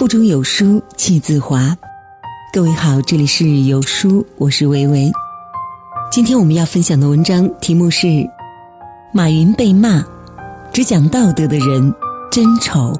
[0.00, 1.76] 腹中有书气自华。
[2.54, 5.12] 各位好，这里是有书，我是维维。
[6.10, 8.06] 今天我们要分享的文章题目是
[9.12, 10.02] 《马云被骂，
[10.72, 11.94] 只讲道德的人
[12.30, 12.92] 真丑》。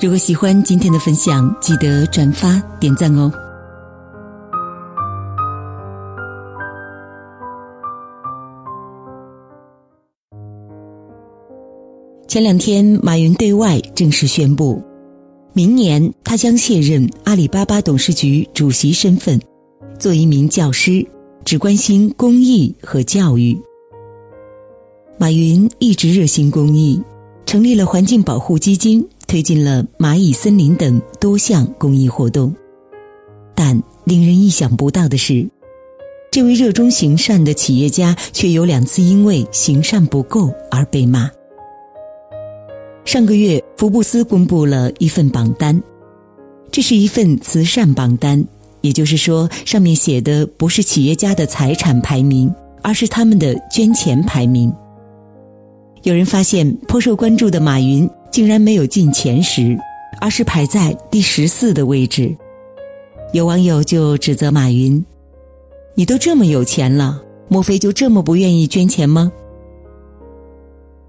[0.00, 3.30] 如果喜欢今天的分享，记得转发点赞哦。
[12.26, 14.82] 前两天，马云对外正式宣布，
[15.58, 19.40] 明年他将卸任阿里巴巴董事局主席身份，
[19.98, 21.04] 做一名教师，
[21.44, 23.60] 只关心公益和教育。
[25.18, 27.02] 马云一直热心公益，
[27.44, 32.54] 成立了环境保护基金，推进了蚂蚁森林等多项公益活动。
[33.56, 35.44] 但令人意想不到的是，
[36.30, 41.28] 这位热衷行善的企业家却有两次因为行善不够而被骂。
[43.08, 45.82] 上个月，福布斯公布了一份榜单，
[46.70, 48.44] 这是一份慈善榜单，
[48.82, 54.70] 也就是说，上面写的不是企业家的财产排名，而是他们的捐钱排名。
[56.02, 59.74] 有人发现，颇受关注的马云竟然没有进前十，
[60.20, 62.36] 而是排在第十四的位置。
[63.32, 65.02] 有网友就指责马云
[65.96, 69.32] ：“你都这么有钱了，莫非就这么不愿意捐钱吗？”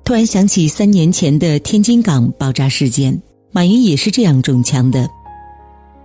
[0.10, 3.22] 突然想起三年前的天津港爆炸事件，
[3.52, 5.08] 马云也是这样中枪的。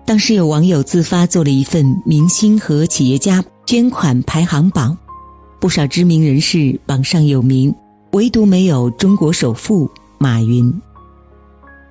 [0.05, 4.95] 当时有网友自发做了一份明星和企业家捐款排行榜，
[5.59, 7.75] 不少知名人士榜上有名，
[8.13, 10.71] 唯独没有中国首富马云。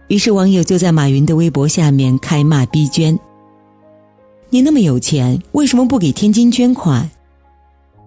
[0.07, 3.17] 于是网友就在马云的微博下面开骂逼捐
[4.51, 7.09] ：“你那么有钱，为什么不给天津捐款？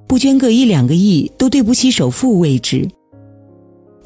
[0.07, 2.89] 不捐个一两个亿都对不起首富位置。”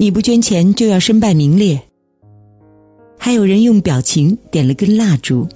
[0.01, 1.79] 你不捐钱就要身败名裂。
[3.19, 5.47] 还有人用表情点了根蜡烛。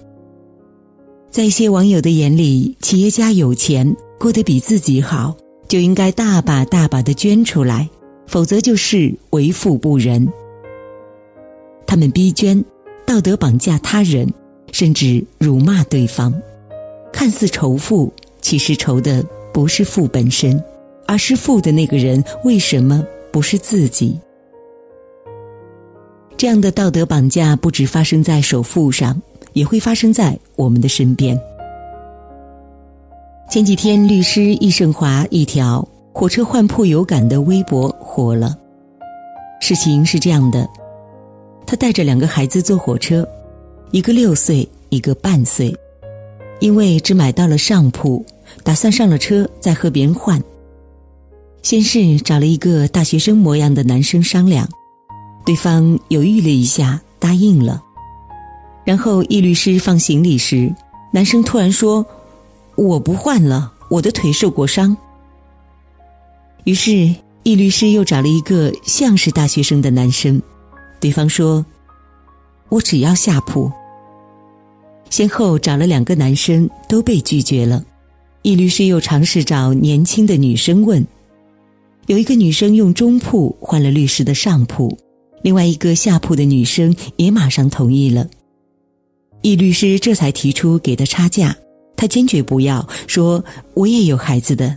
[1.32, 5.36] 在一些网友的眼里，企业家有钱，过得比自己好，
[5.68, 7.90] 就应该大把大把的捐出来，
[8.28, 10.32] 否则就是为富不仁。
[11.88, 12.64] 他们逼捐，
[13.04, 14.32] 道德绑架他人，
[14.72, 16.32] 甚至辱骂对方，
[17.12, 20.64] 看似仇富，其实仇的不是富本身，
[21.08, 24.16] 而是富的那个人为什么不是自己？
[26.38, 29.20] 这样的道德绑架不止发生在首富上，
[29.54, 31.40] 也会发生在我们的身边。
[33.50, 38.58] 前几天，律师易胜华一条“火车换铺有感”的微博火了。
[39.62, 40.68] 事情是这样的：
[41.66, 43.26] 他带着两个孩子坐火车，
[43.92, 45.74] 一个六岁，一个半岁。
[46.60, 48.26] 因为只买到了上铺，
[48.64, 50.42] 打算上了车再和别人换。
[51.62, 54.68] 先是找了一个大学生模样的男生商量。
[55.46, 57.84] 对方犹豫了一下，答应了。
[58.84, 60.74] 然后易律师放行李时，
[61.12, 62.06] 男生突然说
[62.76, 64.98] ：“我不换了，我的腿受过伤。”
[66.66, 70.42] 于是易律师又找了一个像是大学生的男生，
[71.00, 71.64] 对方说
[72.70, 73.72] ：“我只要下铺。”
[75.12, 77.86] 先后找了两个男生，都被拒绝了。
[78.42, 81.06] 易律师又尝试找年轻的女生问，
[82.08, 84.98] 有一个女生用中铺换了律师的上铺。
[85.46, 88.28] 另外一个下铺的女生也马上同意了，
[89.44, 91.56] 易律师这才提出给的差价，
[91.96, 93.46] 他坚决不要，说
[93.76, 94.76] 我也有孩子的。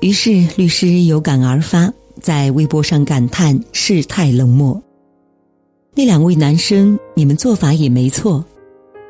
[0.00, 4.82] 于是律师有感而发，在微博上感叹世态冷漠。
[5.94, 8.42] 那两位男生，你们做法也没错，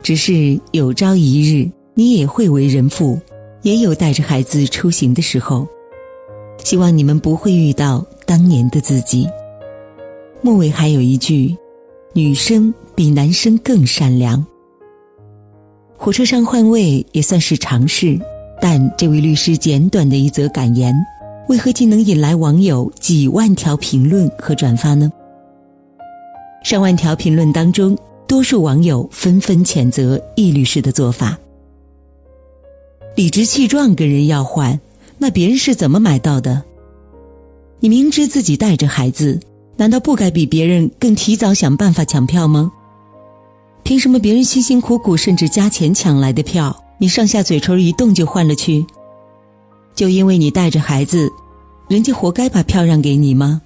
[0.02, 3.16] 只是有朝一日你也会为人父，
[3.62, 5.68] 也有带着孩子出行的时候，
[6.64, 9.24] 希望你们不会遇到当年的自己。
[10.41, 11.56] 末尾还有一句
[12.15, 14.44] ：“女生比男生更善良。”
[15.97, 18.19] 火车上换位也算是常事，
[18.60, 20.94] 但这位律师简短的一则感言，
[21.49, 25.10] 为何竟能引来网友几万条评论和转发呢？
[26.62, 27.99] 上万条评论当中，
[28.29, 31.37] 多数网友纷纷谴责易律师的做法。
[33.17, 34.79] 理直气壮跟人要换，
[35.19, 36.62] 那别人是怎么买到的？
[37.81, 39.41] 你明知自己带着孩子。
[39.78, 42.72] 难道不该比别人更提早想办法抢票吗？
[43.84, 48.84] 凭什么别人辛辛苦苦甚至加钱抢来的票，你上下嘴唇一动就换了去？
[49.94, 51.30] 就因为你带着孩子，
[51.88, 53.62] 人家活该把票让给你吗？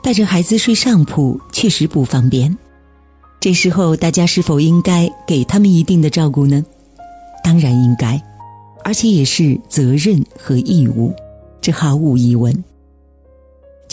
[0.00, 2.56] 带着孩子睡上铺确实不方便，
[3.40, 6.64] 这时候大家是否应该给他们一定的照顾呢？
[7.42, 8.22] 当然应该，
[8.84, 11.12] 而且也是责任和义务，
[11.60, 12.64] 这毫无疑问。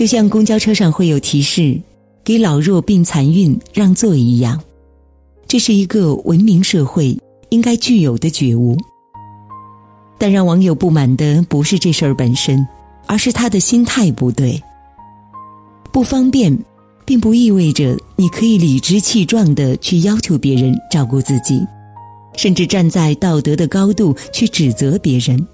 [0.01, 1.79] 就像公交车上会有提示，
[2.23, 4.59] 给老弱病残孕让座一样。
[5.47, 7.15] 这是一个文明社会
[7.49, 8.75] 应该具有的觉悟。
[10.17, 12.67] 但让网友不满的不是这事儿本身，
[13.05, 14.59] 而是他的心态不对。
[15.93, 16.57] 不方便，
[17.05, 21.63] 并不意味着你可以理直气壮的去要求别人照顾自己，
[22.35, 25.47] 甚至站在道德的高度去指责别人。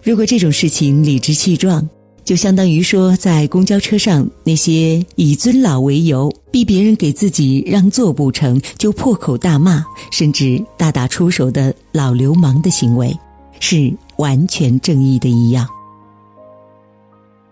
[0.00, 1.84] 如果这种事情理直气壮，
[2.26, 13.16] 就相当于说在公交车上那些以尊老为由逼别人给自己让座不成就破口大骂，甚至大打出手的老流氓的行为，
[13.60, 15.68] 是完全正义的一样。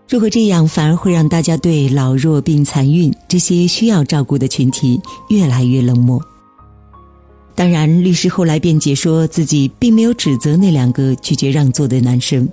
[0.09, 4.99] 如果这样，反而会让大家对老弱病残孕这些需要照顾的群体
[5.29, 6.21] 越来越冷漠。
[7.55, 12.45] 当然，律师后来辩解说自己并没有指责那两个拒绝让座的男生，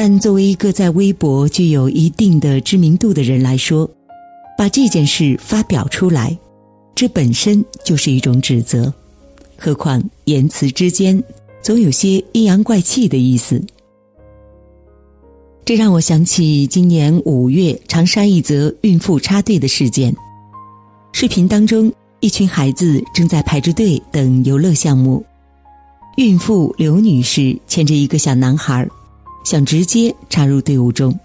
[0.00, 3.90] 但作为一个在微博具有一定的知名度的人来说，
[4.56, 6.38] 把这件事发表出来，
[6.94, 8.94] 这本身就是一种指责，
[9.56, 11.20] 何况言辞之间
[11.60, 13.60] 总有些阴阳怪气的意思。
[15.64, 20.14] 这让我想起今年五月长沙一则孕妇插队的事件，
[21.12, 21.92] 视频当中。
[22.20, 25.24] 一群孩子正在排着队等游乐项目，
[26.18, 28.88] 孕妇刘女士牵着一个小男孩，
[29.48, 31.18] 想直接插入队伍中。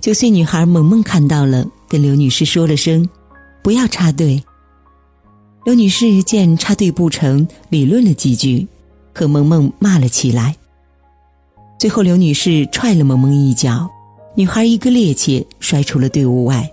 [0.00, 3.08] 九岁女孩萌萌看到了，跟刘女士说了声
[3.62, 4.42] “不要插队”。
[5.64, 8.66] 刘女士见插队不成，理论了几句，
[9.14, 10.56] 和萌萌骂了起来。
[11.78, 13.88] 最后，刘女士踹了萌萌一脚，
[14.34, 16.68] 女孩一个趔趄摔出了队伍外。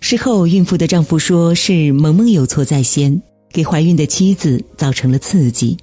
[0.00, 3.22] 事后，孕妇的丈夫说是萌萌有错在先，
[3.52, 5.78] 给怀孕的妻子造成了刺激。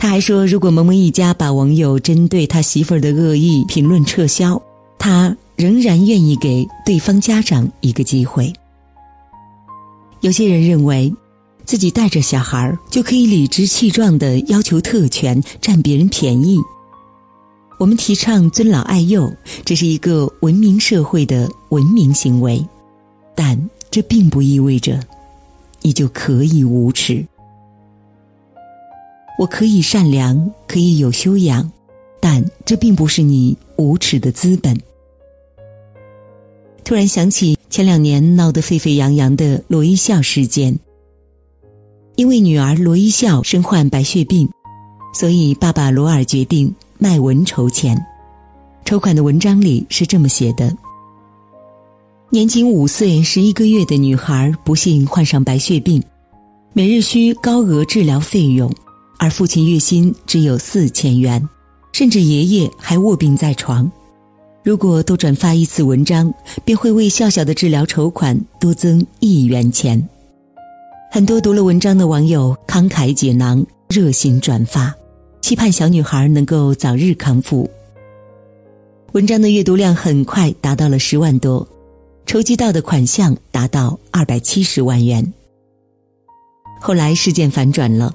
[0.00, 4.62] 他还说，如果萌萌一家把网友针对他媳妇儿的恶意评论撤销，
[4.96, 8.52] 他仍然愿意给对方家长一个机会。
[10.20, 11.12] 有些人认为，
[11.64, 16.58] 自己带着小孩就可以理直气壮地要求特权，占别人便宜。
[17.76, 19.32] 我们提倡尊老爱幼，
[19.64, 22.64] 这是一个文明社会的文明行为。
[23.34, 25.00] 但这并不意味着
[25.82, 27.26] 你就可以无耻。
[29.38, 31.70] 我可以善良，可以有修养，
[32.20, 34.76] 但这并不是你无耻的资本。
[36.84, 40.76] 突然想起前两年闹得沸沸扬扬的罗一笑事件，
[42.16, 44.48] 因为女儿罗一笑身患白血病，
[45.14, 47.96] 所以爸爸罗尔决定卖文筹钱。
[48.84, 50.76] 筹款的文章里是这么写的。
[52.30, 56.02] 年仅五岁十一个月的女孩不幸患上白血病，
[56.72, 58.68] 每日需高额治疗费用，
[59.18, 61.46] 而父亲月薪只有四千元，
[61.92, 63.90] 甚至爷爷还卧病在床。
[64.62, 66.32] 如果多转发一次文章，
[66.64, 70.08] 便会为笑笑的治疗筹款多增一元钱。
[71.10, 74.94] 很多读了文章的网友慷慨解囊，热心转发，
[75.40, 77.68] 期盼小女孩能够早日康复。
[79.12, 81.66] 文章的阅读量很快达到了十万多。
[82.26, 85.32] 筹集到的款项达到二百七十万元。
[86.78, 88.14] 后来事件反转了，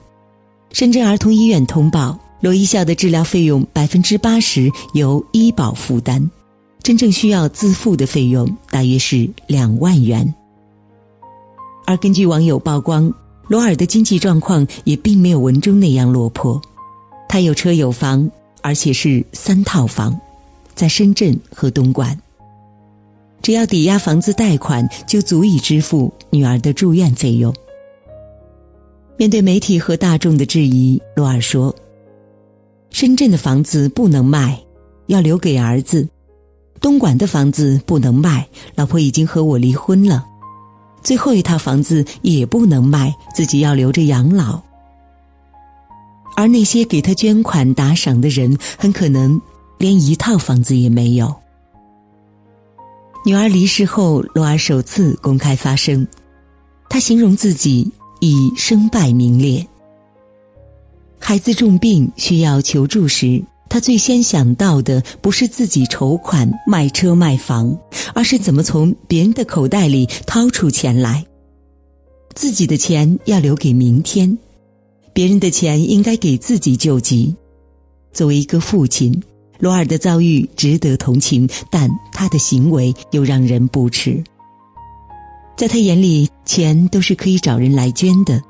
[0.74, 6.28] 深圳儿童医院通报，罗一笑的治疗费用百分之八十由医保负担，
[6.82, 10.34] 真正需要自付的费用大约是两万元。
[11.86, 13.14] 而根据网友曝光，
[13.48, 16.60] 罗尔的经济状况也并没有文中那样落魄，
[17.30, 18.28] 他有车有房，
[18.64, 20.20] 而且是三套房，
[20.74, 22.20] 在深圳和东莞。
[23.44, 27.54] 只要抵押房子贷款，就足以支付女儿的住院费用。
[29.16, 31.74] 面对媒体和大众的质疑，罗尔说
[32.90, 34.60] ：“深圳的房子不能卖，
[35.08, 36.08] 要留给儿子；
[36.82, 40.24] 东莞的房子不能卖，老婆已经和我离婚了；
[41.04, 44.60] 最后一套房子也不能卖，自己要留着养老。
[46.36, 49.40] 而那些给他捐款打赏的人，很可能
[49.78, 51.34] 连一套房子也没有。”
[53.26, 56.06] 女儿离世后，罗尔首次公开发声，
[56.90, 57.90] 他形容自己
[58.26, 59.68] 已身败名裂。
[61.20, 67.78] 孩子重病需要求助时，他最先想到的不是自己筹款卖车卖房，
[68.14, 71.26] 而是怎么从别人的口袋里掏出钱来。
[72.34, 74.38] 自己的钱要留给明天，
[75.12, 77.36] 别人的钱应该给自己救急。
[78.14, 79.22] 作为一个父亲。
[79.60, 84.22] 罗尔的遭遇值得同情，但他的行为又让人不齿。
[85.56, 88.42] 在他眼里，钱都是可以找人来捐的，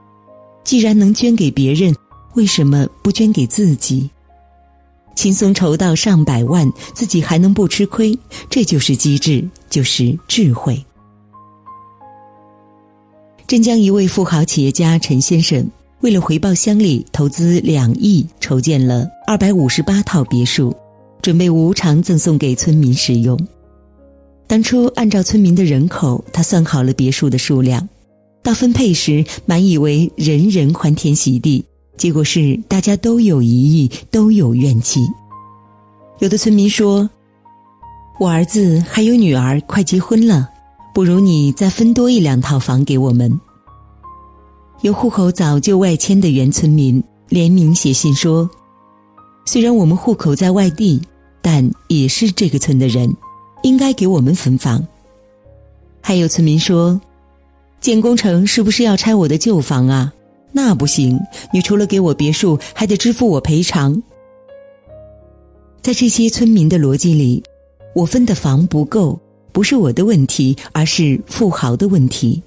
[0.63, 1.93] 既然能捐给别人，
[2.33, 4.10] 为什么不捐给自己？
[5.15, 8.17] 轻松筹到上百万，自己还能不吃亏？
[8.50, 10.83] 这就是机智，就是智慧。
[13.45, 15.69] 镇江一位富豪企业家陈先生，
[16.00, 20.75] 为了回报乡里，投资两亿筹建了二百五十八套别墅，
[21.22, 23.38] 准备无偿赠送给村民使用。
[24.53, 27.89] 当初按照村民的人口，他算好了别墅的数量，
[28.43, 31.65] 到分配时满以为人人欢天喜地，
[31.98, 35.00] 结果是大家都有疑义，都有怨气。
[36.19, 37.10] 有的村民说
[38.22, 40.48] ：“我儿子还有女儿快结婚了。”
[40.93, 43.39] 不如你再分多一两套房给我们。
[44.83, 48.48] 有户口早就外迁的原村民联名写信说
[49.48, 51.01] ：“虽然我们户口在外地，
[51.41, 53.12] 但也是这个村的人，
[53.63, 54.88] 应该给我们分房。”
[56.00, 57.01] 还有村民说
[57.82, 60.13] ：“建工程是不是要拆我的旧房啊？
[60.51, 61.20] 那不行，
[61.51, 64.03] 你除了给我别墅，还得支付我赔偿。”
[65.82, 67.43] 在这些村民的逻辑里，
[67.96, 69.20] 我分的房不够。
[69.51, 72.41] 不是我的问题，而是富豪的问题。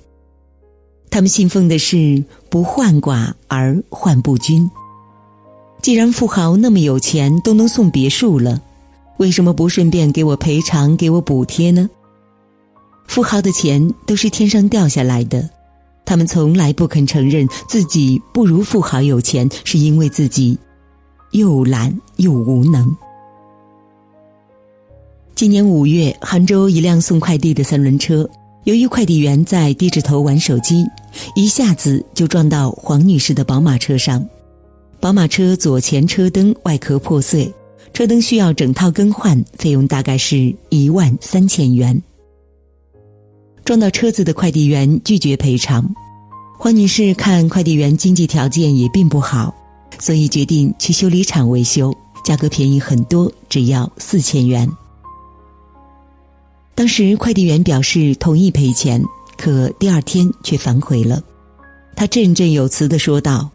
[1.09, 4.69] 他们信奉的是“不患寡而患不均”。
[5.81, 8.61] 既然富豪那么有钱，都能送别墅了，
[9.19, 11.89] 为什么不顺便给我赔偿、给我补贴呢？
[13.07, 15.49] 富豪的钱都是天上掉下来的，
[16.05, 20.59] 他们从来不肯承认自己不如富豪有钱，是因为自己
[21.31, 22.95] 又懒又无能。
[25.35, 28.29] 今年五月，杭州一辆送快递的三轮车，
[28.65, 30.85] 由于快递员在低着头玩手机，
[31.35, 34.27] 一下子就撞到黄女士的宝马车上。
[34.99, 37.53] 宝马车左前车灯外壳破碎，
[37.97, 41.99] 车灯需要整套更换，费用大概是一万三千元。
[43.65, 45.83] 撞到车子的快递员拒绝赔偿，
[46.59, 49.55] 黄女士看快递员经济条件也并不好，
[49.99, 51.91] 所以决定去修理厂维修，
[52.23, 54.71] 价格便宜很多，只要四千元。
[56.75, 59.03] 当时快递员表示同意赔钱，
[59.39, 61.23] 可第二天却反悔了。
[61.95, 63.51] 他振振有词的说道：“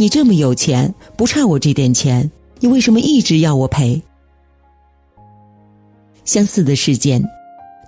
[0.00, 2.30] 你这么有钱，不差我这点钱，
[2.60, 4.02] 你为什么一直要我赔？”
[6.24, 7.24] 相似的事件，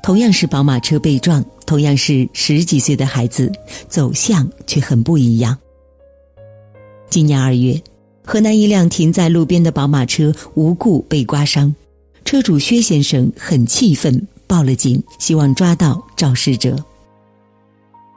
[0.02, 3.52] 同样是宝马车被撞，同样是十几岁的孩子，
[3.88, 5.58] 走向却很不一样。
[7.10, 7.78] 今年二月，
[8.24, 11.74] 河南一辆停在路边的宝马车无故被刮伤。
[12.24, 16.82] 车主薛先生很气愤，报了警，希望抓到肇事者。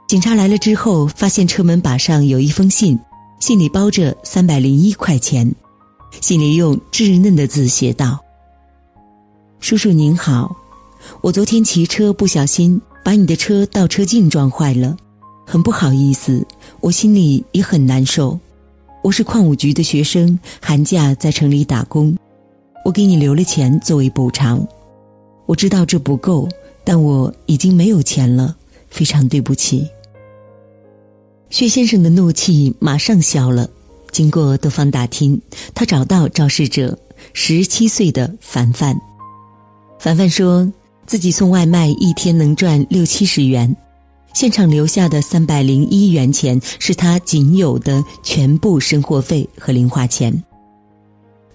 [0.06, 2.98] 警察来了之后，发现车门把上有一封信，
[3.40, 5.52] 信里包着三百零一块钱，
[6.20, 8.18] 信里用稚嫩的字写道
[9.60, 10.56] ：“叔叔您好，
[11.20, 14.96] 我昨天骑车不小心把你的车倒车镜撞坏了，
[15.46, 16.46] 很不好意思，
[16.80, 18.38] 我心里也很难受。
[19.02, 22.16] 我是矿务局的学生，寒假在城里打工。”
[22.84, 24.62] 我给你留了钱作为补偿，
[25.46, 26.46] 我知道这不够，
[26.84, 28.54] 但我已经没有钱了，
[28.90, 29.88] 非常对不起。
[31.48, 33.70] 薛先生的怒气马上消了。
[34.14, 35.40] 经过多方打听，
[35.74, 36.96] 他找到肇事者
[37.32, 38.96] 十七岁的凡凡。
[39.98, 40.72] 凡凡说
[41.04, 43.74] 自己送外卖一天能赚六七十元，
[44.32, 50.44] 现场留下的三百零一元钱是他仅有的全部生活费和零花钱。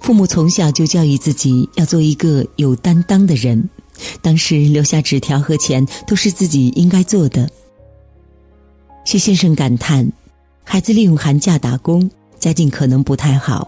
[0.02, 3.70] 父母从小就教育自己要做一个有担当的人，
[4.22, 7.50] 当时留下纸条和钱都是自己应该做的。
[9.06, 10.12] 薛先生感叹：
[10.66, 13.68] 孩子利用寒假打工，家境可能不太好，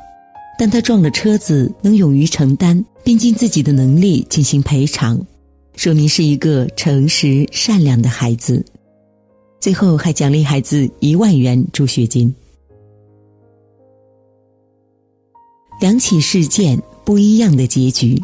[0.58, 5.20] 但他撞了车子能勇于承担，并尽自己的能力进行赔偿，
[5.76, 8.64] 说明是一个诚实善良的孩子。
[9.60, 12.34] 最后还奖励孩子一万元助学金。
[15.80, 18.20] 两起事件不一样的结局，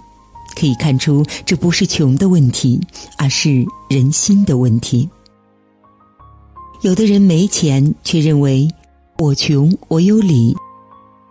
[0.55, 2.79] 可以看出这不是穷的问题，
[3.17, 5.07] 而是人心的问题。
[6.81, 8.67] 有的人没钱，却认为
[9.19, 10.53] 我穷我有理；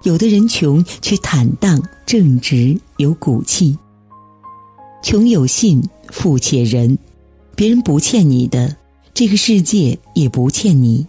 [0.03, 3.79] 有的人穷却坦荡正直有骨气。
[5.05, 6.99] 穷有信，富且仁，
[7.55, 8.77] 别人不欠你的，
[9.15, 11.07] 这个世界也不欠你。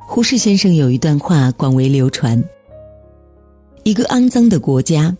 [0.00, 2.42] 胡适先生有一段话广为流传。
[3.84, 5.16] 一个肮脏的国家，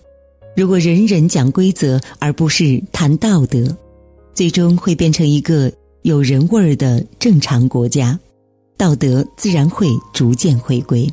[0.56, 3.76] 如果人人讲规则而不是谈道德，
[4.34, 8.18] 最终会变成一个有人味儿的正常国家，
[8.82, 11.08] 道德自然会逐渐回归。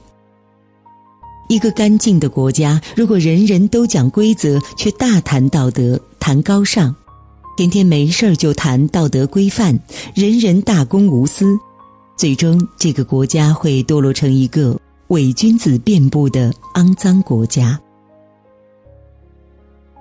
[1.50, 6.96] 一个干净的国家，如果人人都讲规则，却大谈道德、谈高尚，
[7.56, 9.80] 天天没事儿就谈道德规范，
[10.16, 11.46] 人人大公无私，
[12.18, 14.76] 最终这个国家会堕落成一个。
[15.10, 17.80] 伪君子遍布的肮脏国家，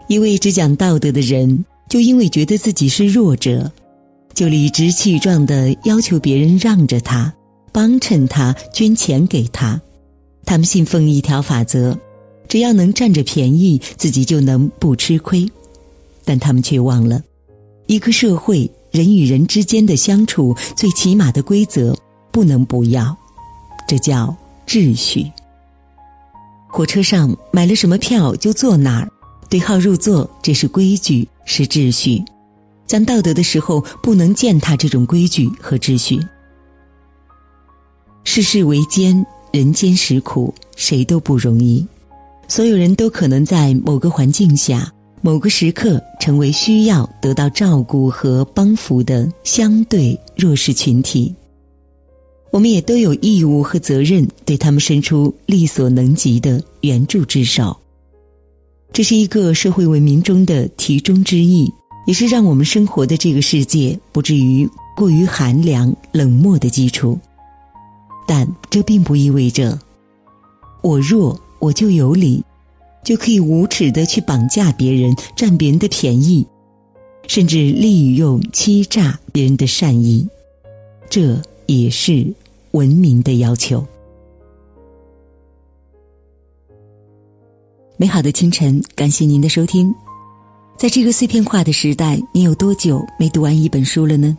[0.06, 3.70] 一位只讲道德的人，就因为觉得自己是弱者，
[4.32, 7.34] 就理直气壮的要求别人让着他、
[7.72, 9.80] 帮衬他、捐钱给他。
[10.44, 11.98] 他们信奉一条法则：
[12.48, 15.46] 只要能占着便宜，自己就能不吃亏。
[16.24, 17.22] 但他们却忘了，
[17.86, 21.96] 一个社会人与人之间的相处最起码的规则
[22.30, 23.16] 不能不要，
[23.86, 24.34] 这叫
[24.66, 25.26] 秩序。
[26.70, 29.10] 火车上买了什么票就坐哪儿，
[29.48, 32.22] 对号入座，这是规矩，是秩序。
[32.86, 36.18] 讲道德的时候，不能践踏这种规矩和秩序。
[38.30, 41.84] 世事维艰，人间实苦，谁都不容易。
[42.46, 44.92] 所有人都可能在某个环境下、
[45.22, 51.34] 某个时刻，成为需要得到照顾和帮扶的相对弱势群体。
[52.50, 57.74] 我们也都有义务和责任对他们伸出力所能及的援助之手。
[58.92, 61.72] 这是一个社会文明中的题中之意，
[62.06, 67.18] 也是让我们生活的这个世界不至于过于寒凉冷漠的基础。
[68.28, 69.76] 但这并不意味着
[70.82, 72.44] 我弱我就有理，
[73.02, 76.46] 就可以无耻的去绑架别人、占别人的便宜，
[77.26, 80.28] 甚至利用欺诈别人的善意。
[81.10, 81.42] 这。
[81.70, 82.26] 也是
[82.70, 83.86] 文明的要求。
[87.98, 89.94] 美好的清晨，感谢您的收听。
[90.78, 94.34] 在这个碎片化的时代，你有多久没读完一本书了呢？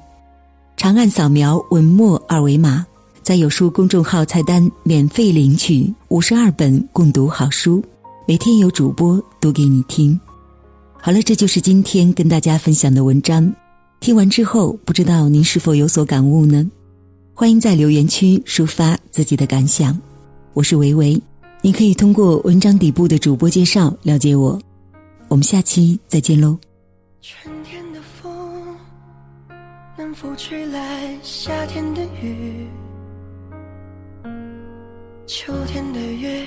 [0.76, 2.84] 长按扫描文末二维码，
[3.30, 7.80] 在有书公众号菜单免费领取五十二本共读好书，
[8.28, 10.20] 每天有主播读给你听。
[11.00, 13.54] 好了，这就是今天跟大家分享的文章。
[14.00, 16.68] 听完之后，不知道您是否有所感悟呢？
[17.36, 19.96] 欢迎在留言区抒发自己的感想，
[20.56, 21.22] 我是维维，
[21.62, 24.60] 你可以通过文章底部的主播介绍了解我。
[25.28, 26.58] 我们下期再见喽。
[27.22, 28.76] 春天的风
[29.96, 32.66] 能否吹来夏天的雨？
[35.32, 36.44] 秋天的月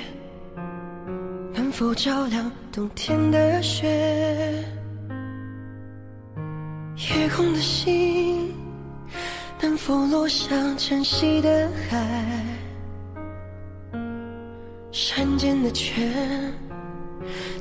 [1.55, 3.87] 能否照亮冬天的雪？
[6.97, 8.53] 夜空的星。
[9.61, 12.45] 能否落向晨曦的海？
[14.91, 16.53] 山间的泉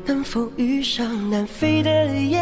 [0.04, 2.42] 能否遇上南飞的雁？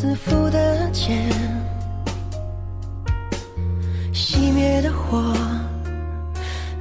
[0.00, 1.28] 自负的茧？
[4.14, 5.34] 熄灭的火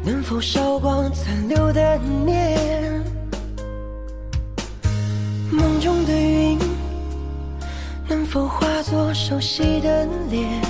[0.03, 3.03] 能否烧光残留的念？
[5.51, 6.59] 梦中的云
[8.07, 10.61] 能否化作熟悉的脸？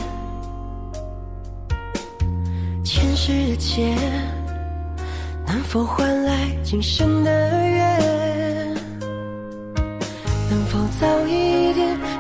[2.81, 3.93] 前世的劫
[5.45, 8.73] 能否换来今生的缘？
[10.49, 11.56] 能否早一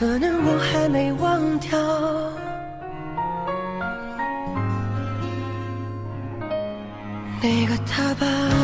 [0.00, 1.78] 可能我还没忘掉。
[7.42, 8.59] 那个他吧。